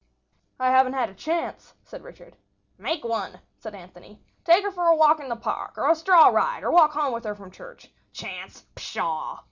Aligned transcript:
"I 0.59 0.71
haven't 0.71 0.93
had 0.93 1.09
a 1.11 1.13
chance," 1.13 1.75
said 1.83 2.03
Richard. 2.03 2.35
"Make 2.79 3.03
one," 3.03 3.39
said 3.59 3.75
Anthony. 3.75 4.19
"Take 4.43 4.63
her 4.63 4.71
for 4.71 4.87
a 4.87 4.95
walk 4.95 5.19
in 5.19 5.29
the 5.29 5.35
park, 5.35 5.77
or 5.77 5.87
a 5.91 5.95
straw 5.95 6.29
ride, 6.29 6.63
or 6.63 6.71
walk 6.71 6.93
home 6.93 7.13
with 7.13 7.23
her 7.23 7.35
from 7.35 7.51
church. 7.51 7.87
Chance! 8.11 8.65
Pshaw!" 8.73 9.37